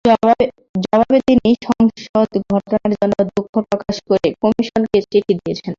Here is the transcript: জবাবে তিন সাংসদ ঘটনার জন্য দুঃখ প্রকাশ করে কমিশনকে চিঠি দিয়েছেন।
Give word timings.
জবাবে 0.83 1.19
তিন 1.27 1.39
সাংসদ 1.65 2.29
ঘটনার 2.51 2.91
জন্য 2.93 3.15
দুঃখ 3.29 3.53
প্রকাশ 3.67 3.95
করে 4.09 4.27
কমিশনকে 4.41 4.97
চিঠি 5.03 5.33
দিয়েছেন। 5.39 5.69